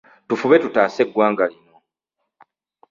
[0.27, 1.75] Tufube tutaase eggwanga lino.